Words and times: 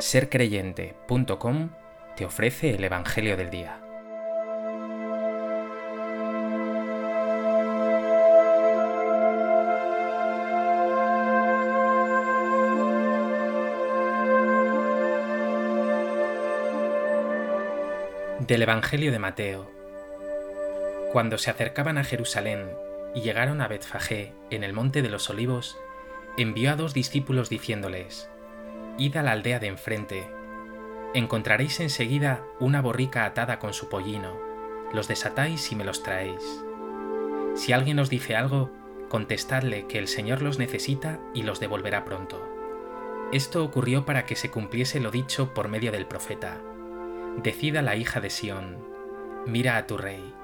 sercreyente.com 0.00 1.70
te 2.16 2.24
ofrece 2.24 2.70
el 2.74 2.84
Evangelio 2.84 3.36
del 3.36 3.50
Día. 3.50 3.80
Del 18.40 18.62
Evangelio 18.62 19.12
de 19.12 19.18
Mateo. 19.18 19.70
Cuando 21.12 21.38
se 21.38 21.50
acercaban 21.50 21.98
a 21.98 22.04
Jerusalén 22.04 22.70
y 23.14 23.22
llegaron 23.22 23.60
a 23.60 23.68
Betfagé, 23.68 24.32
en 24.50 24.62
el 24.62 24.72
monte 24.72 25.02
de 25.02 25.10
los 25.10 25.28
olivos, 25.28 25.76
envió 26.36 26.70
a 26.70 26.76
dos 26.76 26.94
discípulos 26.94 27.48
diciéndoles, 27.48 28.30
Id 29.00 29.16
a 29.16 29.22
la 29.22 29.30
aldea 29.30 29.60
de 29.60 29.68
enfrente. 29.68 30.28
Encontraréis 31.14 31.78
enseguida 31.78 32.44
una 32.58 32.82
borrica 32.82 33.26
atada 33.26 33.60
con 33.60 33.72
su 33.72 33.88
pollino. 33.88 34.36
Los 34.92 35.06
desatáis 35.06 35.70
y 35.70 35.76
me 35.76 35.84
los 35.84 36.02
traéis. 36.02 36.64
Si 37.54 37.72
alguien 37.72 38.00
os 38.00 38.10
dice 38.10 38.34
algo, 38.34 38.72
contestadle 39.08 39.86
que 39.86 39.98
el 39.98 40.08
Señor 40.08 40.42
los 40.42 40.58
necesita 40.58 41.20
y 41.32 41.42
los 41.42 41.60
devolverá 41.60 42.04
pronto. 42.04 42.44
Esto 43.32 43.62
ocurrió 43.62 44.04
para 44.04 44.26
que 44.26 44.34
se 44.34 44.50
cumpliese 44.50 44.98
lo 44.98 45.12
dicho 45.12 45.54
por 45.54 45.68
medio 45.68 45.92
del 45.92 46.06
profeta. 46.06 46.60
Decida 47.36 47.82
la 47.82 47.94
hija 47.94 48.20
de 48.20 48.30
Sión, 48.30 48.78
mira 49.46 49.76
a 49.76 49.86
tu 49.86 49.96
rey, 49.96 50.34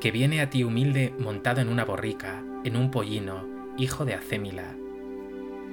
que 0.00 0.12
viene 0.12 0.40
a 0.40 0.48
ti 0.48 0.62
humilde 0.62 1.12
montado 1.18 1.60
en 1.60 1.68
una 1.68 1.84
borrica, 1.84 2.44
en 2.62 2.76
un 2.76 2.92
pollino, 2.92 3.48
hijo 3.76 4.04
de 4.04 4.14
Acémila 4.14 4.76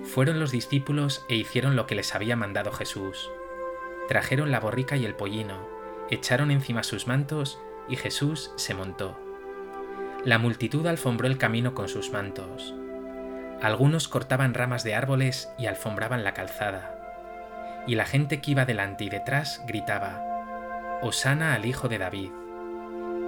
fueron 0.03 0.39
los 0.39 0.51
discípulos 0.51 1.25
e 1.29 1.35
hicieron 1.35 1.75
lo 1.75 1.85
que 1.85 1.95
les 1.95 2.13
había 2.15 2.35
mandado 2.35 2.71
Jesús. 2.71 3.29
Trajeron 4.07 4.51
la 4.51 4.59
borrica 4.59 4.97
y 4.97 5.05
el 5.05 5.15
pollino, 5.15 5.67
echaron 6.09 6.51
encima 6.51 6.83
sus 6.83 7.07
mantos 7.07 7.59
y 7.87 7.95
Jesús 7.95 8.51
se 8.55 8.73
montó. 8.73 9.17
La 10.25 10.37
multitud 10.37 10.85
alfombró 10.87 11.27
el 11.27 11.37
camino 11.37 11.73
con 11.73 11.89
sus 11.89 12.11
mantos. 12.11 12.73
Algunos 13.61 14.07
cortaban 14.07 14.53
ramas 14.53 14.83
de 14.83 14.95
árboles 14.95 15.49
y 15.57 15.67
alfombraban 15.67 16.23
la 16.23 16.33
calzada. 16.33 17.83
Y 17.87 17.95
la 17.95 18.05
gente 18.05 18.41
que 18.41 18.51
iba 18.51 18.65
delante 18.65 19.03
y 19.03 19.09
detrás 19.09 19.61
gritaba, 19.67 20.99
Osana 21.01 21.53
al 21.53 21.65
Hijo 21.65 21.89
de 21.89 21.97
David. 21.97 22.31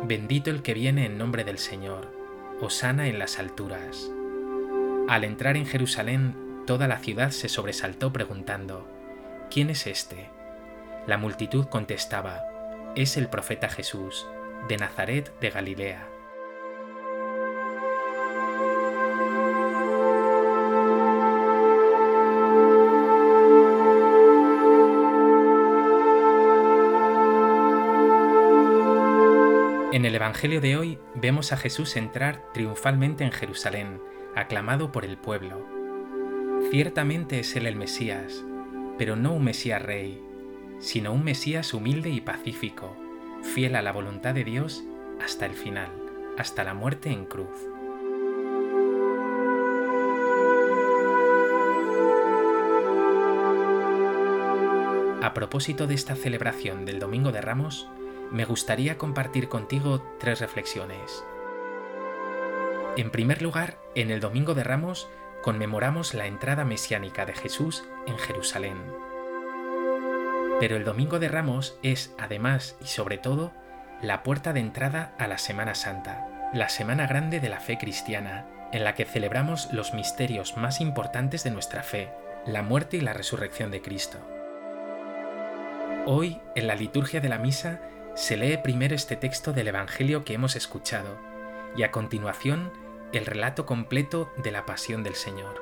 Bendito 0.03 0.51
el 0.51 0.61
que 0.61 0.73
viene 0.73 1.05
en 1.05 1.17
nombre 1.17 1.43
del 1.43 1.57
Señor, 1.57 2.13
Osana 2.61 3.07
en 3.07 3.19
las 3.19 3.39
alturas. 3.39 4.09
Al 5.09 5.23
entrar 5.23 5.57
en 5.57 5.65
Jerusalén 5.65 6.44
Toda 6.65 6.87
la 6.87 6.97
ciudad 6.97 7.29
se 7.29 7.47
sobresaltó 7.47 8.11
preguntando, 8.11 8.89
¿quién 9.51 9.69
es 9.69 9.85
este? 9.85 10.31
La 11.05 11.19
multitud 11.19 11.67
contestaba, 11.67 12.41
es 12.95 13.17
el 13.17 13.27
profeta 13.27 13.69
Jesús, 13.69 14.25
de 14.67 14.77
Nazaret 14.77 15.31
de 15.39 15.51
Galilea. 15.51 16.09
En 29.93 30.03
el 30.03 30.15
Evangelio 30.15 30.61
de 30.61 30.77
hoy 30.77 30.99
vemos 31.13 31.51
a 31.51 31.57
Jesús 31.57 31.95
entrar 31.95 32.51
triunfalmente 32.53 33.23
en 33.23 33.31
Jerusalén, 33.31 34.01
aclamado 34.35 34.91
por 34.91 35.05
el 35.05 35.19
pueblo. 35.19 35.74
Ciertamente 36.71 37.39
es 37.39 37.55
él 37.55 37.67
el 37.67 37.75
Mesías, 37.75 38.43
pero 38.97 39.15
no 39.15 39.33
un 39.33 39.43
Mesías 39.43 39.81
rey, 39.81 40.21
sino 40.79 41.13
un 41.13 41.23
Mesías 41.23 41.73
humilde 41.73 42.09
y 42.09 42.21
pacífico, 42.21 42.95
fiel 43.43 43.75
a 43.75 43.81
la 43.81 43.91
voluntad 43.91 44.33
de 44.33 44.43
Dios 44.43 44.83
hasta 45.23 45.45
el 45.45 45.53
final, 45.53 45.89
hasta 46.37 46.63
la 46.63 46.73
muerte 46.73 47.09
en 47.11 47.25
cruz. 47.25 47.55
A 55.21 55.33
propósito 55.33 55.87
de 55.87 55.93
esta 55.93 56.15
celebración 56.15 56.85
del 56.85 56.99
Domingo 56.99 57.31
de 57.31 57.41
Ramos, 57.41 57.87
me 58.31 58.45
gustaría 58.45 58.97
compartir 58.97 59.49
contigo 59.49 60.01
tres 60.19 60.39
reflexiones. 60.39 61.23
En 62.97 63.11
primer 63.11 63.41
lugar, 63.41 63.77
en 63.93 64.09
el 64.09 64.19
Domingo 64.19 64.55
de 64.55 64.63
Ramos 64.63 65.07
conmemoramos 65.45 66.15
la 66.15 66.25
entrada 66.25 66.65
mesiánica 66.65 67.23
de 67.27 67.35
Jesús 67.35 67.83
en 68.07 68.17
Jerusalén. 68.17 68.81
Pero 70.59 70.75
el 70.75 70.83
Domingo 70.83 71.19
de 71.19 71.27
Ramos 71.27 71.77
es, 71.83 72.15
además 72.17 72.75
y 72.81 72.87
sobre 72.87 73.19
todo, 73.19 73.53
la 74.01 74.23
puerta 74.23 74.53
de 74.53 74.59
entrada 74.59 75.13
a 75.19 75.27
la 75.27 75.37
Semana 75.37 75.75
Santa, 75.75 76.49
la 76.51 76.67
semana 76.69 77.05
grande 77.05 77.39
de 77.39 77.49
la 77.49 77.59
fe 77.59 77.77
cristiana, 77.77 78.47
en 78.71 78.83
la 78.83 78.95
que 78.95 79.05
celebramos 79.05 79.71
los 79.71 79.93
misterios 79.93 80.57
más 80.57 80.81
importantes 80.81 81.43
de 81.43 81.51
nuestra 81.51 81.83
fe, 81.83 82.09
la 82.47 82.63
muerte 82.63 82.97
y 82.97 83.01
la 83.01 83.13
resurrección 83.13 83.69
de 83.69 83.83
Cristo. 83.83 84.17
Hoy, 86.07 86.41
en 86.55 86.65
la 86.65 86.73
liturgia 86.73 87.21
de 87.21 87.29
la 87.29 87.37
misa, 87.37 87.81
se 88.15 88.35
lee 88.35 88.57
primero 88.57 88.95
este 88.95 89.15
texto 89.15 89.53
del 89.53 89.67
Evangelio 89.67 90.25
que 90.25 90.33
hemos 90.33 90.55
escuchado, 90.55 91.19
y 91.77 91.83
a 91.83 91.91
continuación 91.91 92.71
el 93.17 93.25
relato 93.25 93.65
completo 93.65 94.29
de 94.35 94.51
la 94.51 94.65
pasión 94.65 95.01
del 95.01 95.15
Señor. 95.15 95.61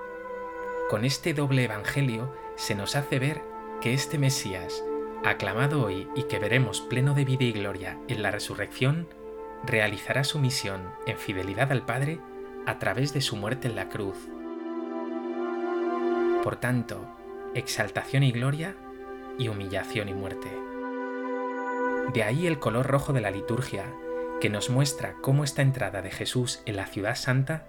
Con 0.90 1.06
este 1.06 1.36
doble 1.36 1.64
Evangelio 1.64 2.34
se 2.56 2.74
nos 2.74 2.96
hace 2.96 3.20
ver 3.20 3.44
que 3.80 3.94
este 3.94 4.18
Mesías, 4.18 4.84
aclamado 5.24 5.84
hoy 5.84 6.08
y 6.16 6.24
que 6.24 6.40
veremos 6.40 6.82
pleno 6.82 7.14
de 7.14 7.26
vida 7.26 7.44
y 7.44 7.52
gloria 7.52 8.00
en 8.08 8.24
la 8.24 8.32
resurrección, 8.32 9.08
realizará 9.64 10.24
su 10.24 10.40
misión 10.40 10.82
en 11.06 11.18
fidelidad 11.18 11.72
al 11.72 11.86
Padre 11.86 12.20
a 12.66 12.80
través 12.80 13.14
de 13.14 13.22
su 13.22 13.36
muerte 13.36 13.68
en 13.68 13.76
la 13.76 13.90
cruz. 13.90 14.18
Por 16.44 16.56
tanto, 16.56 17.06
exaltación 17.54 18.24
y 18.24 18.32
gloria 18.32 18.76
y 19.38 19.48
humillación 19.48 20.10
y 20.10 20.14
muerte. 20.14 20.50
De 22.14 22.24
ahí 22.24 22.48
el 22.48 22.58
color 22.58 22.88
rojo 22.88 23.14
de 23.14 23.22
la 23.22 23.32
liturgia, 23.32 23.86
que 24.44 24.50
nos 24.50 24.70
muestra 24.70 25.16
cómo 25.22 25.46
esta 25.46 25.62
entrada 25.62 26.02
de 26.02 26.12
Jesús 26.12 26.64
en 26.66 26.76
la 26.76 26.86
ciudad 26.86 27.16
santa 27.16 27.64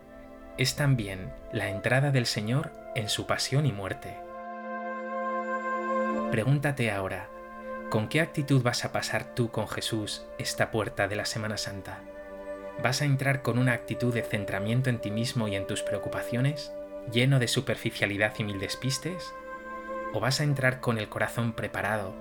es 0.58 0.74
también 0.74 1.32
la 1.52 1.68
entrada 1.68 2.10
del 2.10 2.26
Señor 2.26 2.72
en 2.96 3.08
su 3.08 3.28
pasión 3.28 3.64
y 3.64 3.70
muerte. 3.70 4.16
Pregúntate 6.32 6.90
ahora, 6.90 7.28
¿con 7.90 8.08
qué 8.08 8.20
actitud 8.20 8.60
vas 8.60 8.84
a 8.84 8.90
pasar 8.90 9.36
tú 9.36 9.52
con 9.52 9.68
Jesús 9.68 10.26
esta 10.36 10.72
puerta 10.72 11.06
de 11.06 11.14
la 11.14 11.26
Semana 11.26 11.58
Santa? 11.58 12.00
¿Vas 12.82 13.02
a 13.02 13.04
entrar 13.04 13.42
con 13.42 13.60
una 13.60 13.72
actitud 13.72 14.12
de 14.12 14.22
centramiento 14.22 14.90
en 14.90 14.98
ti 14.98 15.12
mismo 15.12 15.46
y 15.46 15.54
en 15.54 15.68
tus 15.68 15.82
preocupaciones, 15.82 16.72
lleno 17.12 17.38
de 17.38 17.46
superficialidad 17.46 18.34
y 18.38 18.42
mil 18.42 18.58
despistes? 18.58 19.32
¿O 20.12 20.18
vas 20.18 20.40
a 20.40 20.42
entrar 20.42 20.80
con 20.80 20.98
el 20.98 21.08
corazón 21.08 21.52
preparado 21.52 22.16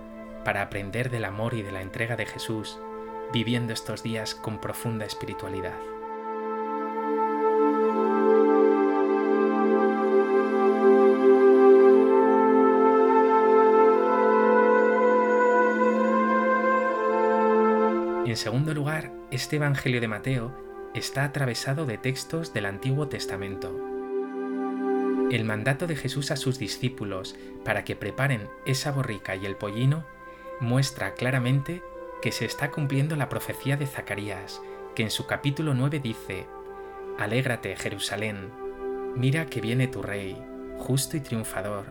para 0.46 0.62
aprender 0.62 1.10
del 1.10 1.26
amor 1.26 1.56
y 1.56 1.64
de 1.64 1.72
la 1.72 1.82
entrega 1.82 2.16
de 2.16 2.28
Jesús 2.28 2.80
viviendo 3.34 3.74
estos 3.74 4.04
días 4.04 4.36
con 4.36 4.60
profunda 4.60 5.06
espiritualidad. 5.06 5.74
En 18.26 18.38
segundo 18.38 18.74
lugar, 18.74 19.12
este 19.32 19.58
Evangelio 19.58 20.00
de 20.00 20.08
Mateo 20.08 20.52
está 20.94 21.24
atravesado 21.24 21.86
de 21.86 21.98
textos 21.98 22.54
del 22.54 22.66
Antiguo 22.66 23.08
Testamento. 23.08 23.76
El 25.32 25.44
mandato 25.44 25.88
de 25.88 25.96
Jesús 25.96 26.30
a 26.32 26.36
sus 26.36 26.60
discípulos 26.60 27.36
para 27.66 27.84
que 27.84 27.96
preparen 27.96 28.48
esa 28.66 28.92
borrica 28.92 29.36
y 29.36 29.46
el 29.46 29.56
pollino 29.56 30.06
muestra 30.60 31.14
claramente 31.16 31.82
que 32.24 32.32
se 32.32 32.46
está 32.46 32.72
cumpliendo 32.72 33.18
la 33.18 33.28
profecía 33.28 33.76
de 33.76 33.86
Zacarías, 33.86 34.62
que 34.96 35.04
en 35.04 35.12
su 35.12 35.28
capítulo 35.28 35.74
9 35.74 36.00
dice, 36.00 36.48
Alégrate, 37.20 37.76
Jerusalén, 37.76 38.50
mira 39.14 39.48
que 39.48 39.60
viene 39.60 39.90
tu 39.90 40.02
rey, 40.02 40.42
justo 40.78 41.18
y 41.18 41.20
triunfador, 41.20 41.84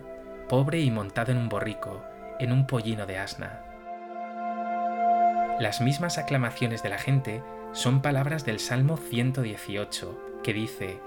pobre 0.49 0.81
y 0.81 0.90
montado 0.90 1.32
en 1.32 1.37
un 1.37 1.50
borrico, 1.50 2.02
en 2.40 2.50
un 2.50 2.67
pollino 2.67 3.05
de 3.05 3.19
asna. 3.19 3.62
Las 5.61 5.82
mismas 5.82 6.17
aclamaciones 6.17 6.82
de 6.82 6.88
la 6.88 6.99
gente 6.99 7.43
son 7.73 8.00
palabras 8.00 8.46
del 8.46 8.58
Salmo 8.58 8.96
118, 8.96 10.40
que 10.43 10.55
dice, 10.55 10.99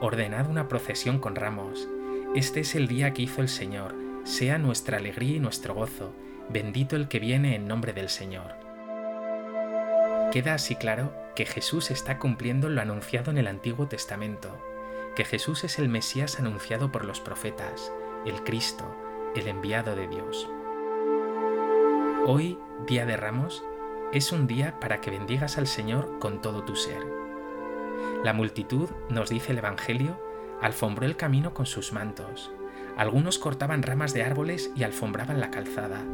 Ordenad 0.00 0.48
una 0.48 0.68
procesión 0.68 1.18
con 1.18 1.34
ramos, 1.34 1.88
este 2.36 2.60
es 2.60 2.76
el 2.76 2.86
día 2.86 3.12
que 3.14 3.22
hizo 3.22 3.42
el 3.42 3.48
Señor, 3.48 3.96
sea 4.22 4.58
nuestra 4.58 4.98
alegría 4.98 5.38
y 5.38 5.40
nuestro 5.40 5.74
gozo, 5.74 6.14
bendito 6.52 6.96
el 6.96 7.06
que 7.06 7.20
viene 7.20 7.54
en 7.54 7.68
nombre 7.68 7.92
del 7.92 8.08
Señor. 8.08 8.56
Queda 10.32 10.54
así 10.54 10.74
claro 10.74 11.12
que 11.36 11.46
Jesús 11.46 11.90
está 11.90 12.18
cumpliendo 12.18 12.68
lo 12.68 12.80
anunciado 12.80 13.30
en 13.30 13.38
el 13.38 13.46
Antiguo 13.46 13.86
Testamento, 13.86 14.58
que 15.14 15.24
Jesús 15.24 15.62
es 15.64 15.78
el 15.78 15.88
Mesías 15.88 16.40
anunciado 16.40 16.90
por 16.90 17.04
los 17.04 17.20
profetas, 17.20 17.92
el 18.26 18.42
Cristo, 18.42 18.84
el 19.36 19.46
enviado 19.46 19.94
de 19.94 20.08
Dios. 20.08 20.48
Hoy, 22.26 22.58
Día 22.86 23.06
de 23.06 23.16
Ramos, 23.16 23.62
es 24.12 24.32
un 24.32 24.48
día 24.48 24.78
para 24.80 25.00
que 25.00 25.10
bendigas 25.10 25.56
al 25.56 25.68
Señor 25.68 26.18
con 26.18 26.42
todo 26.42 26.64
tu 26.64 26.74
ser. 26.74 27.02
La 28.24 28.32
multitud, 28.32 28.90
nos 29.08 29.30
dice 29.30 29.52
el 29.52 29.58
Evangelio, 29.58 30.20
alfombró 30.60 31.06
el 31.06 31.16
camino 31.16 31.54
con 31.54 31.66
sus 31.66 31.92
mantos. 31.92 32.52
Algunos 32.96 33.38
cortaban 33.38 33.82
ramas 33.82 34.12
de 34.12 34.22
árboles 34.22 34.70
y 34.76 34.82
alfombraban 34.82 35.40
la 35.40 35.50
calzada. 35.50 36.04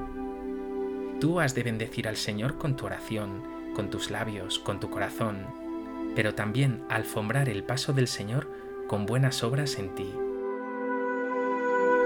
Tú 1.20 1.40
has 1.40 1.54
de 1.54 1.62
bendecir 1.62 2.08
al 2.08 2.16
Señor 2.16 2.58
con 2.58 2.76
tu 2.76 2.86
oración, 2.86 3.42
con 3.74 3.90
tus 3.90 4.10
labios, 4.10 4.58
con 4.58 4.80
tu 4.80 4.90
corazón, 4.90 5.46
pero 6.14 6.34
también 6.34 6.82
alfombrar 6.88 7.48
el 7.48 7.64
paso 7.64 7.92
del 7.92 8.08
Señor 8.08 8.48
con 8.86 9.06
buenas 9.06 9.42
obras 9.42 9.78
en 9.78 9.94
ti. 9.94 10.12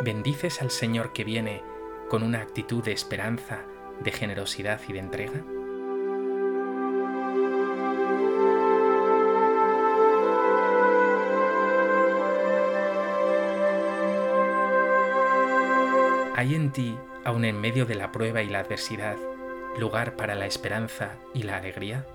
¿Bendices 0.04 0.62
al 0.62 0.70
Señor 0.70 1.12
que 1.12 1.24
viene 1.24 1.62
con 2.08 2.22
una 2.22 2.40
actitud 2.40 2.82
de 2.82 2.92
esperanza, 2.92 3.64
de 4.02 4.12
generosidad 4.12 4.80
y 4.88 4.94
de 4.94 4.98
entrega? 4.98 5.44
¿Hay 16.40 16.54
en 16.54 16.72
ti, 16.72 16.96
aun 17.22 17.44
en 17.44 17.60
medio 17.60 17.84
de 17.84 17.94
la 17.94 18.12
prueba 18.12 18.40
y 18.40 18.48
la 18.48 18.60
adversidad, 18.60 19.16
lugar 19.78 20.16
para 20.16 20.34
la 20.34 20.46
esperanza 20.46 21.10
y 21.34 21.42
la 21.42 21.58
alegría? 21.58 22.06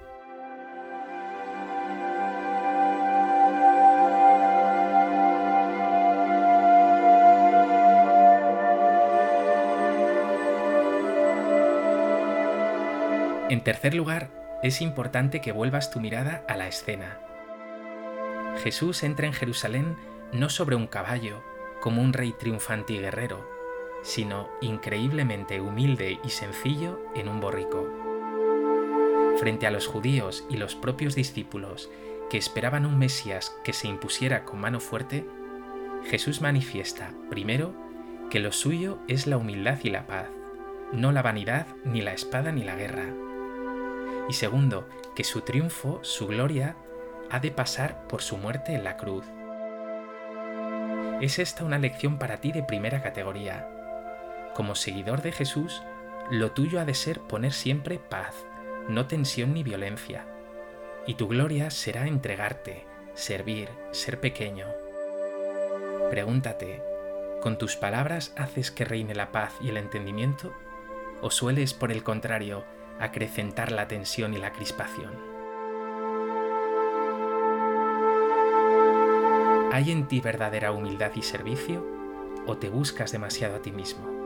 En 13.51 13.63
tercer 13.63 13.93
lugar, 13.93 14.31
es 14.63 14.81
importante 14.81 15.39
que 15.39 15.51
vuelvas 15.51 15.91
tu 15.91 15.99
mirada 15.99 16.43
a 16.47 16.57
la 16.57 16.67
escena. 16.67 17.19
Jesús 18.63 19.03
entra 19.03 19.27
en 19.27 19.33
Jerusalén 19.33 19.95
no 20.33 20.49
sobre 20.49 20.75
un 20.75 20.87
caballo, 20.87 21.43
como 21.79 22.01
un 22.01 22.11
rey 22.11 22.33
triunfante 22.33 22.93
y 22.93 22.99
guerrero, 22.99 23.54
sino 24.05 24.47
increíblemente 24.61 25.59
humilde 25.59 26.19
y 26.23 26.29
sencillo 26.29 27.01
en 27.13 27.27
un 27.27 27.41
borrico. 27.41 27.85
Frente 29.37 29.67
a 29.67 29.71
los 29.71 29.87
judíos 29.87 30.45
y 30.49 30.55
los 30.55 30.75
propios 30.75 31.13
discípulos 31.13 31.89
que 32.29 32.37
esperaban 32.37 32.85
un 32.85 32.97
Mesías 32.97 33.53
que 33.65 33.73
se 33.73 33.89
impusiera 33.89 34.45
con 34.45 34.61
mano 34.61 34.79
fuerte, 34.79 35.25
Jesús 36.05 36.39
manifiesta, 36.39 37.11
primero, 37.29 37.73
que 38.29 38.39
lo 38.39 38.53
suyo 38.53 38.99
es 39.09 39.27
la 39.27 39.37
humildad 39.37 39.79
y 39.83 39.89
la 39.89 40.07
paz, 40.07 40.29
no 40.93 41.11
la 41.11 41.21
vanidad, 41.21 41.67
ni 41.83 42.01
la 42.01 42.13
espada, 42.13 42.53
ni 42.53 42.63
la 42.63 42.75
guerra 42.75 43.13
y 44.27 44.33
segundo, 44.33 44.87
que 45.15 45.23
su 45.23 45.41
triunfo, 45.41 45.99
su 46.03 46.27
gloria, 46.27 46.75
ha 47.29 47.39
de 47.39 47.51
pasar 47.51 48.07
por 48.07 48.21
su 48.21 48.37
muerte 48.37 48.73
en 48.73 48.83
la 48.83 48.97
cruz. 48.97 49.25
Es 51.21 51.39
esta 51.39 51.63
una 51.63 51.79
lección 51.79 52.17
para 52.17 52.41
ti 52.41 52.51
de 52.51 52.63
primera 52.63 53.01
categoría. 53.01 53.69
Como 54.55 54.73
seguidor 54.73 55.21
de 55.21 55.31
Jesús, 55.31 55.83
lo 56.31 56.51
tuyo 56.53 56.79
ha 56.79 56.85
de 56.85 56.95
ser 56.95 57.19
poner 57.19 57.53
siempre 57.53 57.99
paz, 57.99 58.33
no 58.87 59.05
tensión 59.05 59.53
ni 59.53 59.61
violencia. 59.61 60.25
Y 61.05 61.13
tu 61.13 61.27
gloria 61.27 61.69
será 61.69 62.07
entregarte, 62.07 62.85
servir, 63.13 63.69
ser 63.91 64.19
pequeño. 64.19 64.65
Pregúntate, 66.09 66.81
¿con 67.41 67.57
tus 67.57 67.75
palabras 67.75 68.33
haces 68.37 68.71
que 68.71 68.85
reine 68.85 69.13
la 69.13 69.31
paz 69.31 69.53
y 69.61 69.69
el 69.69 69.77
entendimiento? 69.77 70.53
¿O 71.21 71.29
sueles, 71.29 71.73
por 71.73 71.91
el 71.91 72.03
contrario, 72.03 72.63
acrecentar 72.99 73.71
la 73.71 73.87
tensión 73.87 74.33
y 74.33 74.37
la 74.37 74.51
crispación. 74.51 75.13
¿Hay 79.71 79.91
en 79.91 80.07
ti 80.07 80.21
verdadera 80.21 80.71
humildad 80.71 81.11
y 81.15 81.21
servicio 81.21 81.85
o 82.47 82.57
te 82.57 82.69
buscas 82.69 83.11
demasiado 83.11 83.57
a 83.57 83.61
ti 83.61 83.71
mismo? 83.71 84.24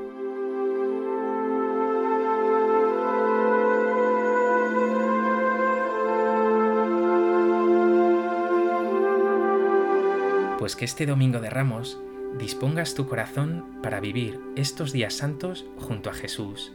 Pues 10.69 10.75
que 10.75 10.86
este 10.86 11.07
domingo 11.07 11.39
de 11.39 11.50
Ramos 11.50 12.00
dispongas 12.38 12.94
tu 12.94 13.07
corazón 13.07 13.80
para 13.81 14.00
vivir 14.00 14.39
estos 14.56 14.92
días 14.92 15.16
santos 15.16 15.66
junto 15.80 16.12
a 16.12 16.13
Jesús 16.13 16.71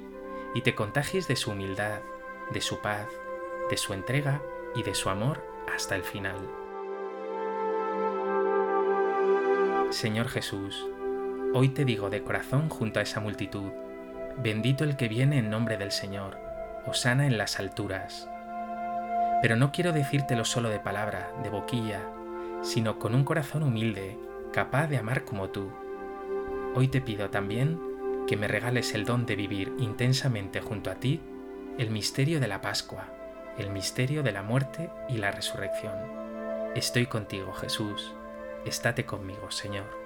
y 0.52 0.62
te 0.62 0.74
contagies 0.74 1.28
de 1.28 1.36
su 1.36 1.52
humildad, 1.52 2.00
de 2.52 2.60
su 2.60 2.80
paz, 2.80 3.06
de 3.70 3.76
su 3.76 3.92
entrega 3.92 4.42
y 4.74 4.82
de 4.82 4.96
su 4.96 5.10
amor 5.10 5.46
hasta 5.72 5.94
el 5.94 6.02
final. 6.02 6.34
Señor 9.90 10.26
Jesús, 10.26 10.84
hoy 11.54 11.68
te 11.68 11.84
digo 11.84 12.10
de 12.10 12.24
corazón 12.24 12.70
junto 12.70 12.98
a 12.98 13.04
esa 13.04 13.20
multitud, 13.20 13.70
bendito 14.38 14.82
el 14.82 14.96
que 14.96 15.06
viene 15.06 15.38
en 15.38 15.50
nombre 15.50 15.76
del 15.76 15.92
Señor, 15.92 16.36
osana 16.84 17.28
en 17.28 17.38
las 17.38 17.60
alturas. 17.60 18.28
Pero 19.40 19.54
no 19.54 19.70
quiero 19.70 19.92
decírtelo 19.92 20.44
solo 20.44 20.68
de 20.68 20.80
palabra, 20.80 21.30
de 21.44 21.48
boquilla, 21.48 22.00
sino 22.64 22.98
con 22.98 23.14
un 23.14 23.24
corazón 23.24 23.62
humilde, 23.62 24.18
capaz 24.52 24.88
de 24.88 24.96
amar 24.96 25.24
como 25.24 25.50
tú. 25.50 25.70
Hoy 26.74 26.88
te 26.88 27.00
pido 27.00 27.30
también 27.30 27.78
que 28.26 28.36
me 28.36 28.48
regales 28.48 28.94
el 28.94 29.04
don 29.04 29.26
de 29.26 29.36
vivir 29.36 29.72
intensamente 29.78 30.60
junto 30.60 30.90
a 30.90 30.94
ti 30.94 31.20
el 31.78 31.90
misterio 31.90 32.40
de 32.40 32.48
la 32.48 32.62
Pascua, 32.62 33.08
el 33.58 33.70
misterio 33.70 34.22
de 34.22 34.32
la 34.32 34.42
muerte 34.42 34.90
y 35.08 35.18
la 35.18 35.30
resurrección. 35.30 35.94
Estoy 36.74 37.06
contigo, 37.06 37.52
Jesús. 37.52 38.14
Estate 38.64 39.04
conmigo, 39.04 39.50
Señor. 39.50 40.03